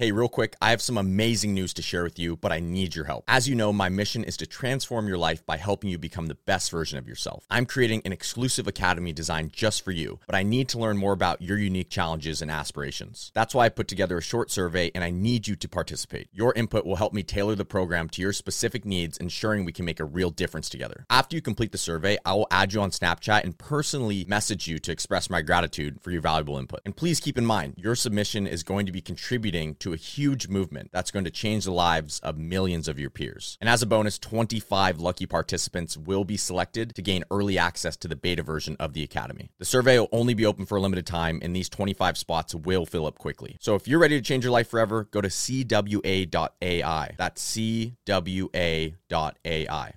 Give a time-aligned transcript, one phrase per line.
[0.00, 2.94] Hey, real quick, I have some amazing news to share with you, but I need
[2.94, 3.24] your help.
[3.26, 6.36] As you know, my mission is to transform your life by helping you become the
[6.36, 7.44] best version of yourself.
[7.50, 11.12] I'm creating an exclusive academy designed just for you, but I need to learn more
[11.12, 13.32] about your unique challenges and aspirations.
[13.34, 16.28] That's why I put together a short survey and I need you to participate.
[16.32, 19.84] Your input will help me tailor the program to your specific needs, ensuring we can
[19.84, 21.06] make a real difference together.
[21.10, 24.78] After you complete the survey, I will add you on Snapchat and personally message you
[24.78, 26.82] to express my gratitude for your valuable input.
[26.84, 30.48] And please keep in mind, your submission is going to be contributing to a huge
[30.48, 33.56] movement that's going to change the lives of millions of your peers.
[33.60, 38.08] And as a bonus, 25 lucky participants will be selected to gain early access to
[38.08, 39.50] the beta version of the Academy.
[39.58, 42.86] The survey will only be open for a limited time, and these 25 spots will
[42.86, 43.56] fill up quickly.
[43.60, 47.14] So if you're ready to change your life forever, go to CWA.ai.
[47.16, 48.94] That's CWA.ai.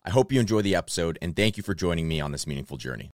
[0.05, 2.77] I hope you enjoy the episode, and thank you for joining me on this meaningful
[2.77, 3.11] journey.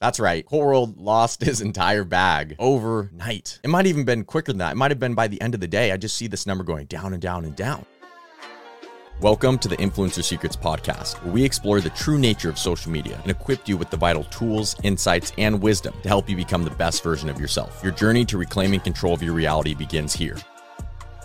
[0.00, 0.44] That's right.
[0.44, 3.60] Cole World lost his entire bag overnight.
[3.62, 4.72] It might even been quicker than that.
[4.72, 5.90] It might have been by the end of the day.
[5.90, 7.86] I just see this number going down and down and down.
[9.22, 13.18] Welcome to the Influencer Secrets podcast, where we explore the true nature of social media
[13.22, 16.70] and equip you with the vital tools, insights, and wisdom to help you become the
[16.72, 17.82] best version of yourself.
[17.82, 20.36] Your journey to reclaiming control of your reality begins here.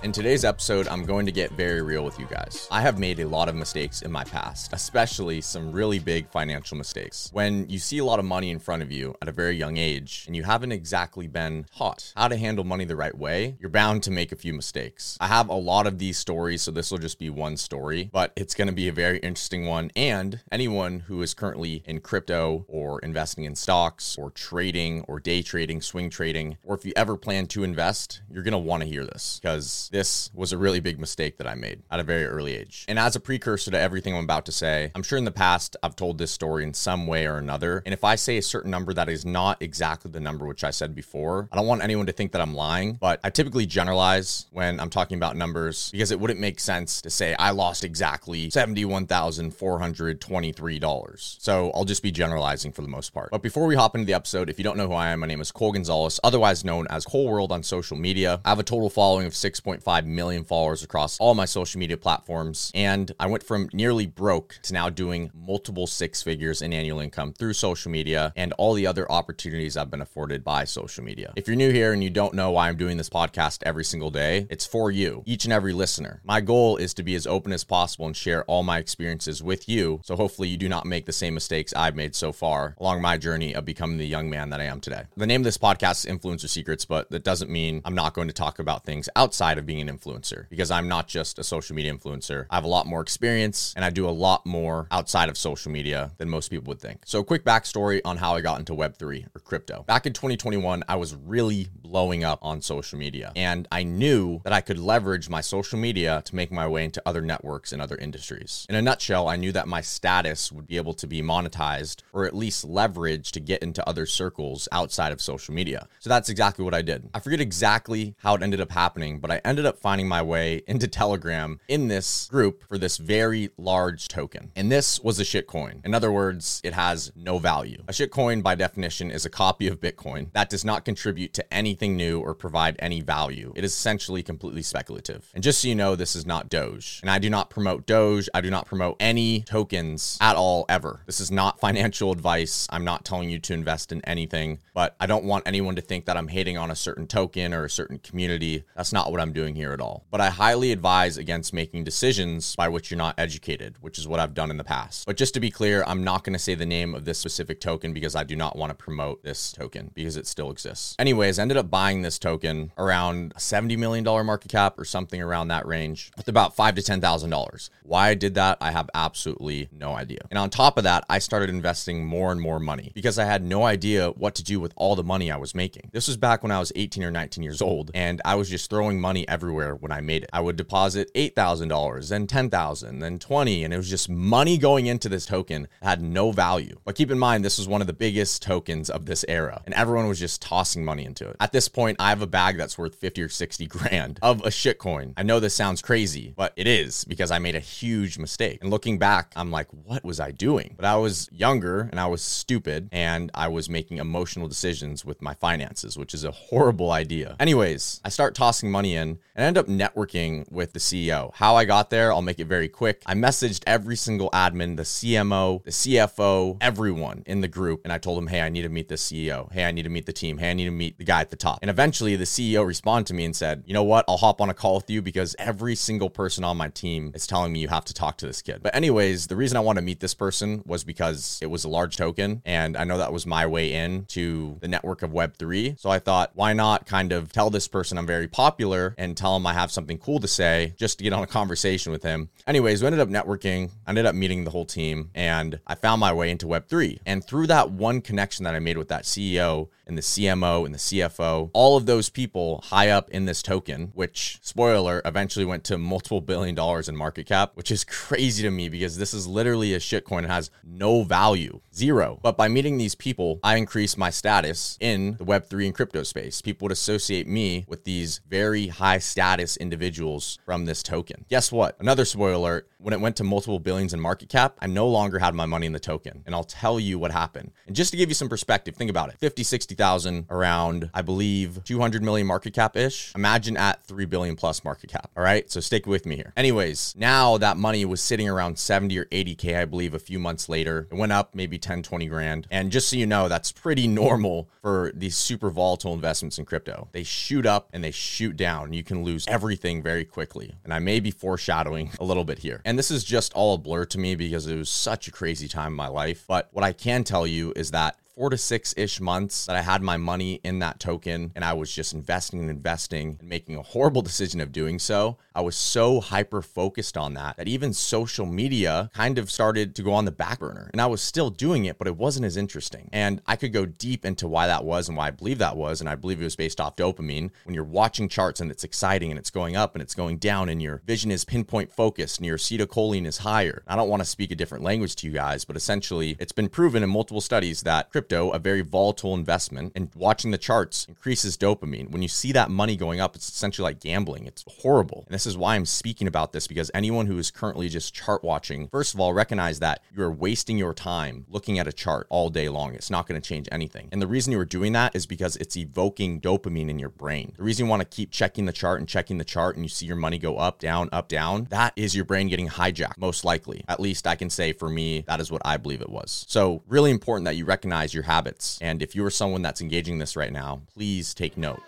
[0.03, 2.67] In today's episode, I'm going to get very real with you guys.
[2.71, 6.75] I have made a lot of mistakes in my past, especially some really big financial
[6.75, 7.29] mistakes.
[7.33, 9.77] When you see a lot of money in front of you at a very young
[9.77, 13.69] age and you haven't exactly been taught how to handle money the right way, you're
[13.69, 15.19] bound to make a few mistakes.
[15.21, 18.33] I have a lot of these stories, so this will just be one story, but
[18.35, 19.91] it's going to be a very interesting one.
[19.95, 25.43] And anyone who is currently in crypto or investing in stocks or trading or day
[25.43, 28.89] trading, swing trading, or if you ever plan to invest, you're going to want to
[28.89, 32.25] hear this because this was a really big mistake that I made at a very
[32.25, 32.85] early age.
[32.87, 35.75] And as a precursor to everything I'm about to say, I'm sure in the past
[35.83, 37.83] I've told this story in some way or another.
[37.85, 40.71] And if I say a certain number that is not exactly the number which I
[40.71, 44.45] said before, I don't want anyone to think that I'm lying, but I typically generalize
[44.51, 48.47] when I'm talking about numbers because it wouldn't make sense to say I lost exactly
[48.47, 51.41] $71,423.
[51.41, 53.31] So I'll just be generalizing for the most part.
[53.31, 55.27] But before we hop into the episode, if you don't know who I am, my
[55.27, 58.39] name is Cole Gonzalez, otherwise known as Cole World on social media.
[58.45, 62.71] I have a total following of 6.5 million followers across all my social media platforms.
[62.75, 67.33] And I went from nearly broke to now doing multiple six figures in annual income
[67.33, 71.33] through social media and all the other opportunities I've been afforded by social media.
[71.35, 74.11] If you're new here and you don't know why I'm doing this podcast every single
[74.11, 76.21] day, it's for you, each and every listener.
[76.23, 79.67] My goal is to be as open as possible and share all my experiences with
[79.67, 80.01] you.
[80.03, 83.17] So hopefully you do not make the same mistakes I've made so far along my
[83.17, 85.03] journey of becoming the young man that I am today.
[85.17, 88.27] The name of this podcast is Influencer Secrets, but that doesn't mean I'm not going
[88.27, 91.75] to talk about things outside of being an influencer because I'm not just a social
[91.77, 92.45] media influencer.
[92.49, 95.71] I have a lot more experience and I do a lot more outside of social
[95.71, 97.03] media than most people would think.
[97.05, 99.83] So, quick backstory on how I got into Web3 or crypto.
[99.87, 104.51] Back in 2021, I was really blowing up on social media and I knew that
[104.51, 107.95] I could leverage my social media to make my way into other networks and other
[107.95, 108.65] industries.
[108.67, 112.25] In a nutshell, I knew that my status would be able to be monetized or
[112.25, 115.87] at least leveraged to get into other circles outside of social media.
[115.99, 117.09] So, that's exactly what I did.
[117.13, 120.63] I forget exactly how it ended up happening, but I ended up finding my way
[120.67, 124.51] into Telegram in this group for this very large token.
[124.55, 125.85] And this was a shitcoin.
[125.85, 127.83] In other words, it has no value.
[127.87, 131.95] A shitcoin, by definition, is a copy of Bitcoin that does not contribute to anything
[131.95, 133.53] new or provide any value.
[133.55, 135.29] It is essentially completely speculative.
[135.33, 136.99] And just so you know, this is not Doge.
[137.01, 138.29] And I do not promote Doge.
[138.33, 141.01] I do not promote any tokens at all, ever.
[141.05, 142.67] This is not financial advice.
[142.69, 146.05] I'm not telling you to invest in anything, but I don't want anyone to think
[146.05, 148.63] that I'm hating on a certain token or a certain community.
[148.75, 150.05] That's not what I'm doing here at all.
[150.09, 154.19] But I highly advise against making decisions by which you're not educated, which is what
[154.19, 155.05] I've done in the past.
[155.05, 157.59] But just to be clear, I'm not going to say the name of this specific
[157.59, 160.95] token because I do not want to promote this token because it still exists.
[160.99, 165.21] Anyways, I ended up buying this token around a $70 million market cap or something
[165.21, 167.69] around that range with about five to $10,000.
[167.83, 170.19] Why I did that, I have absolutely no idea.
[170.29, 173.43] And on top of that, I started investing more and more money because I had
[173.43, 175.89] no idea what to do with all the money I was making.
[175.91, 178.69] This was back when I was 18 or 19 years old and I was just
[178.69, 180.29] throwing money everywhere when I made it.
[180.33, 185.09] I would deposit $8,000, then 10,000, then 20, and it was just money going into
[185.09, 186.77] this token had no value.
[186.85, 189.73] But keep in mind, this was one of the biggest tokens of this era, and
[189.73, 191.37] everyone was just tossing money into it.
[191.39, 194.49] At this point, I have a bag that's worth 50 or 60 grand of a
[194.49, 195.13] shitcoin.
[195.17, 198.59] I know this sounds crazy, but it is because I made a huge mistake.
[198.61, 200.75] And looking back, I'm like, what was I doing?
[200.75, 205.21] But I was younger and I was stupid and I was making emotional decisions with
[205.21, 207.35] my finances, which is a horrible idea.
[207.39, 211.33] Anyways, I start tossing money in and I ended up networking with the CEO.
[211.33, 213.01] How I got there, I'll make it very quick.
[213.05, 217.97] I messaged every single admin, the CMO, the CFO, everyone in the group, and I
[217.97, 219.51] told them, hey, I need to meet the CEO.
[219.51, 220.37] Hey, I need to meet the team.
[220.37, 221.59] Hey, I need to meet the guy at the top.
[221.61, 224.05] And eventually the CEO responded to me and said, you know what?
[224.07, 227.25] I'll hop on a call with you because every single person on my team is
[227.25, 228.59] telling me you have to talk to this kid.
[228.61, 231.69] But, anyways, the reason I want to meet this person was because it was a
[231.69, 232.41] large token.
[232.45, 235.79] And I know that was my way in to the network of Web3.
[235.79, 239.35] So I thought, why not kind of tell this person I'm very popular and tell
[239.35, 242.29] him I have something cool to say just to get on a conversation with him.
[242.47, 245.99] Anyways, we ended up networking, I ended up meeting the whole team, and I found
[245.99, 246.99] my way into Web3.
[247.05, 250.73] And through that one connection that I made with that CEO, and the CMO and
[250.73, 255.65] the CFO, all of those people high up in this token, which spoiler eventually went
[255.65, 259.27] to multiple billion dollars in market cap, which is crazy to me because this is
[259.27, 262.19] literally a shitcoin and has no value, zero.
[262.23, 266.41] But by meeting these people, I increased my status in the Web3 and crypto space.
[266.41, 271.25] People would associate me with these very high status individuals from this token.
[271.29, 271.75] Guess what?
[271.79, 275.19] Another spoiler alert when it went to multiple billions in market cap, I no longer
[275.19, 276.23] had my money in the token.
[276.25, 277.51] And I'll tell you what happened.
[277.67, 279.43] And just to give you some perspective, think about it 50,
[279.81, 283.11] 60,000 around, I believe, 200 million market cap ish.
[283.15, 285.09] Imagine at 3 billion plus market cap.
[285.17, 285.49] All right.
[285.49, 286.33] So stick with me here.
[286.37, 290.47] Anyways, now that money was sitting around 70 or 80K, I believe, a few months
[290.47, 290.87] later.
[290.91, 292.47] It went up maybe 10, 20 grand.
[292.51, 296.87] And just so you know, that's pretty normal for these super volatile investments in crypto.
[296.91, 298.73] They shoot up and they shoot down.
[298.73, 300.53] You can lose everything very quickly.
[300.63, 302.61] And I may be foreshadowing a little bit here.
[302.65, 305.47] And this is just all a blur to me because it was such a crazy
[305.47, 306.25] time in my life.
[306.27, 309.61] But what I can tell you is that four to six ish months that I
[309.61, 313.55] had my money in that token and I was just investing and investing and making
[313.55, 315.17] a horrible decision of doing so.
[315.33, 319.83] I was so hyper focused on that that even social media kind of started to
[319.83, 320.69] go on the back burner.
[320.73, 322.89] And I was still doing it, but it wasn't as interesting.
[322.91, 325.79] And I could go deep into why that was and why I believe that was.
[325.79, 327.31] And I believe it was based off dopamine.
[327.45, 330.49] When you're watching charts and it's exciting and it's going up and it's going down
[330.49, 333.63] and your vision is pinpoint focused and your acetylcholine is higher.
[333.67, 336.49] I don't want to speak a different language to you guys, but essentially it's been
[336.49, 341.37] proven in multiple studies that crypto, a very volatile investment, and watching the charts increases
[341.37, 341.89] dopamine.
[341.91, 344.25] When you see that money going up, it's essentially like gambling.
[344.25, 345.05] It's horrible.
[345.07, 348.23] And this is why I'm speaking about this because anyone who is currently just chart
[348.23, 352.31] watching, first of all, recognize that you're wasting your time looking at a chart all
[352.31, 352.73] day long.
[352.73, 353.87] It's not going to change anything.
[353.91, 357.33] And the reason you are doing that is because it's evoking dopamine in your brain.
[357.37, 359.69] The reason you want to keep checking the chart and checking the chart and you
[359.69, 363.23] see your money go up, down, up, down, that is your brain getting hijacked, most
[363.23, 363.63] likely.
[363.67, 366.25] At least I can say for me, that is what I believe it was.
[366.27, 368.57] So, really important that you recognize your habits.
[368.59, 371.61] And if you are someone that's engaging this right now, please take note.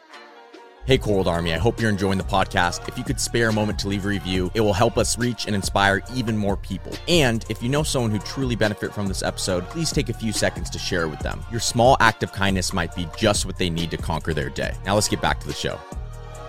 [0.85, 2.85] Hey, Cole Army, I hope you're enjoying the podcast.
[2.89, 5.45] If you could spare a moment to leave a review, it will help us reach
[5.45, 6.91] and inspire even more people.
[7.07, 10.33] And if you know someone who truly benefit from this episode, please take a few
[10.33, 11.41] seconds to share it with them.
[11.51, 14.75] Your small act of kindness might be just what they need to conquer their day.
[14.85, 15.79] Now let's get back to the show.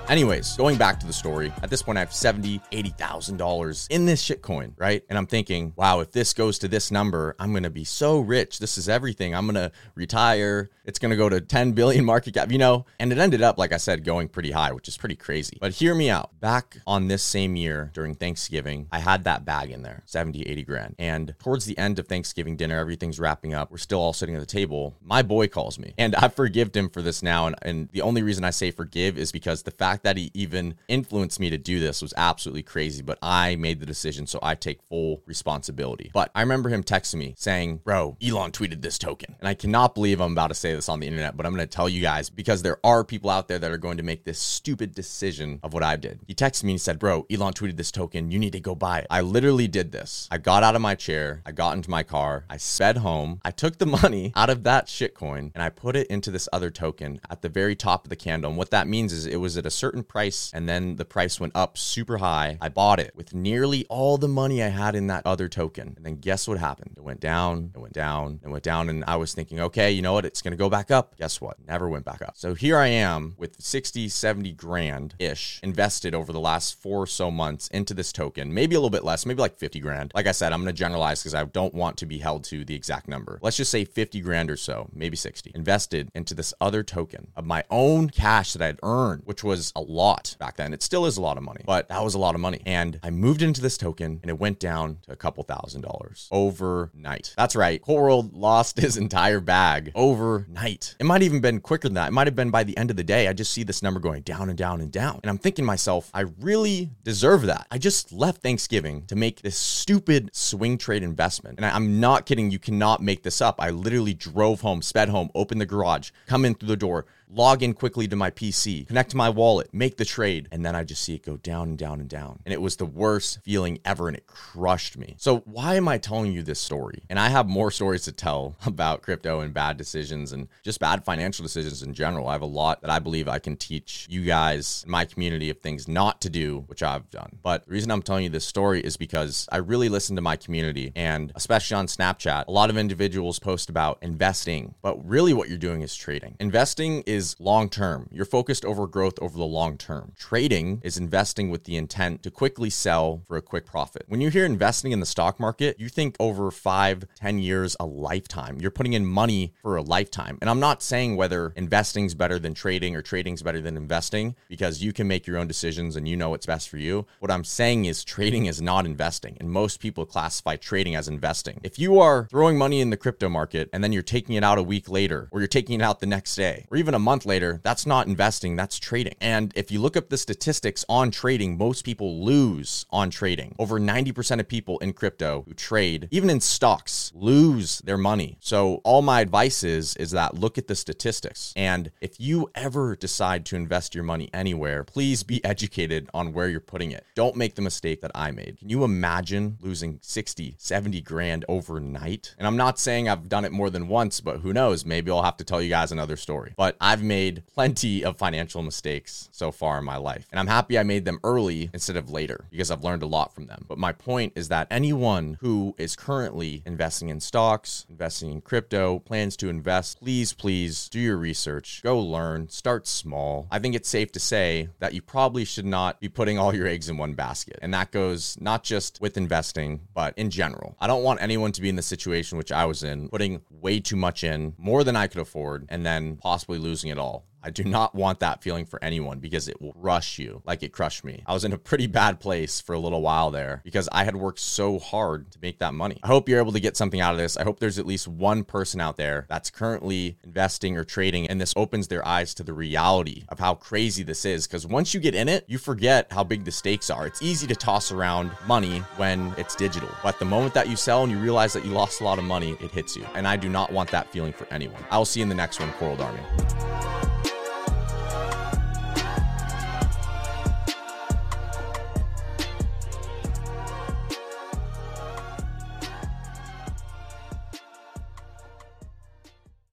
[0.06, 3.86] Anyways, going back to the story, at this point I have seventy, eighty thousand dollars
[3.90, 5.02] in this shitcoin, right?
[5.08, 8.58] And I'm thinking, wow, if this goes to this number, I'm gonna be so rich.
[8.58, 9.34] This is everything.
[9.34, 10.70] I'm gonna retire.
[10.84, 12.84] It's gonna go to 10 billion market cap, you know?
[13.00, 15.56] And it ended up, like I said, going pretty high, which is pretty crazy.
[15.58, 16.38] But hear me out.
[16.38, 20.62] Back on this same year during Thanksgiving, I had that bag in there, 70, 80
[20.64, 20.94] grand.
[20.98, 23.70] And towards the end of Thanksgiving dinner, everything's wrapping up.
[23.70, 24.96] We're still all sitting at the table.
[25.02, 25.94] My boy calls me.
[25.96, 27.46] And I forgived him for this now.
[27.46, 30.74] And, and the only reason I say forgive is because the fact that he even
[30.88, 33.02] influenced me to do this was absolutely crazy.
[33.02, 36.10] But I made the decision, so I take full responsibility.
[36.12, 39.36] But I remember him texting me saying, Bro, Elon tweeted this token.
[39.38, 41.66] And I cannot believe I'm about to say this on the internet, but I'm going
[41.66, 44.24] to tell you guys because there are people out there that are going to make
[44.24, 46.20] this stupid decision of what I did.
[46.26, 48.30] He texted me and said, Bro, Elon tweeted this token.
[48.30, 49.06] You need to go buy it.
[49.10, 50.28] I literally did this.
[50.30, 53.50] I got out of my chair, I got into my car, I sped home, I
[53.50, 57.20] took the money out of that shitcoin and I put it into this other token
[57.30, 58.50] at the very top of the candle.
[58.50, 61.38] And what that means is it was at a certain price and then the price
[61.38, 62.58] went up super high.
[62.60, 65.94] I bought it with nearly all the money I had in that other token.
[65.96, 66.94] And then guess what happened?
[66.96, 68.88] It went down, it went down, it went down.
[68.88, 70.24] And I was thinking, okay, you know what?
[70.24, 71.16] It's going to go back up.
[71.16, 71.56] Guess what?
[71.66, 72.36] Never went back up.
[72.36, 77.06] So here I am with 60, 70 grand ish invested over the last four or
[77.06, 80.12] so months into this token, maybe a little bit less, maybe like 50 grand.
[80.14, 82.64] Like I said, I'm going to generalize because I don't want to be held to
[82.64, 83.38] the exact number.
[83.42, 87.44] Let's just say 50 grand or so, maybe 60, invested into this other token of
[87.44, 90.72] my own cash that I'd earned, which was a lot back then.
[90.72, 92.60] It still is a lot of money, but that was a lot of money.
[92.64, 96.28] And I moved into this token and it went down to a couple thousand dollars
[96.30, 97.34] overnight.
[97.36, 97.86] That's right.
[97.86, 100.94] World lost his entire bag overnight.
[100.98, 102.08] It might even been quicker than that.
[102.08, 103.28] It might have been by the end of the day.
[103.28, 105.20] I just see this number going down and down and down.
[105.22, 107.66] And I'm thinking myself, I really deserve that.
[107.70, 111.58] I just left Thanksgiving to make this stupid swing trade investment.
[111.58, 112.50] And I, I'm not kidding.
[112.50, 113.56] You cannot make this up.
[113.58, 117.62] I literally drove home, sped home, opened the garage, come in through the door, log
[117.62, 120.84] in quickly to my PC, connect to my wallet, make the trade, and then I
[120.84, 122.40] just see it go down and down and down.
[122.44, 125.16] And it was the worst feeling ever and it crushed me.
[125.18, 127.02] So, why am I telling you this story?
[127.10, 131.04] And I have more stories to tell about crypto and bad decisions and just bad
[131.04, 132.28] financial decisions in general.
[132.28, 135.50] I have a lot that I believe I can teach you guys in my community
[135.50, 137.38] of things not to do, which I've done.
[137.42, 140.36] But the reason I'm telling you this story is because I really listen to my
[140.36, 145.48] community and especially on Snapchat, a lot of individuals post about investing, but really what
[145.48, 146.36] you're doing is trading.
[146.38, 148.08] Investing is long term.
[148.10, 150.12] You're focused over growth over the long term.
[150.16, 154.04] Trading is investing with the intent to quickly sell for a quick profit.
[154.08, 157.86] When you hear investing in the stock market, you think over five, ten years, a
[157.86, 158.58] lifetime.
[158.60, 160.38] You're putting in money for a lifetime.
[160.40, 164.82] And I'm not saying whether investing's better than trading or trading's better than investing because
[164.82, 167.06] you can make your own decisions and you know what's best for you.
[167.20, 169.36] What I'm saying is trading is not investing.
[169.40, 171.60] And most people classify trading as investing.
[171.62, 174.58] If you are throwing money in the crypto market and then you're taking it out
[174.58, 177.24] a week later, or you're taking it out the next day, or even a month
[177.26, 179.14] later, that's not investing, that's trading.
[179.20, 183.54] And if you look up the statistics on trading, most people lose on trading.
[183.58, 188.38] Over 90% of people in crypto who trade, even in stocks, lose their money.
[188.40, 191.52] So all my advice is is that look at the statistics.
[191.56, 196.48] And if you ever decide to invest your money anywhere, please be educated on where
[196.48, 197.04] you're putting it.
[197.14, 198.58] Don't make the mistake that I made.
[198.58, 202.34] Can you imagine losing 60, 70 grand overnight?
[202.38, 204.84] And I'm not saying I've done it more than once, but who knows?
[204.84, 206.54] Maybe I'll have to tell you guys another story.
[206.56, 210.28] But I've made plenty of financial mistakes so far in my life.
[210.30, 213.34] And I'm happy I made them early instead of later because I've learned a lot
[213.34, 213.64] from them.
[213.68, 219.00] But my point is that anyone who is currently investing in stocks, investing in crypto,
[219.00, 223.48] plans to invest, please, please do your research, go learn, start small.
[223.50, 226.68] I think it's safe to say that you probably should not be putting all your
[226.68, 227.58] eggs in one basket.
[227.60, 230.76] And that goes not just with investing, but in general.
[230.78, 233.80] I don't want anyone to be in the situation which I was in, putting way
[233.80, 237.24] too much in, more than I could afford, and then possibly losing it all.
[237.44, 240.72] I do not want that feeling for anyone because it will rush you like it
[240.72, 241.22] crushed me.
[241.26, 244.16] I was in a pretty bad place for a little while there because I had
[244.16, 245.98] worked so hard to make that money.
[246.02, 247.36] I hope you're able to get something out of this.
[247.36, 251.38] I hope there's at least one person out there that's currently investing or trading and
[251.38, 255.00] this opens their eyes to the reality of how crazy this is because once you
[255.00, 257.06] get in it, you forget how big the stakes are.
[257.06, 261.02] It's easy to toss around money when it's digital, but the moment that you sell
[261.02, 263.04] and you realize that you lost a lot of money, it hits you.
[263.14, 264.82] And I do not want that feeling for anyone.
[264.90, 266.20] I'll see you in the next one, Coral Army.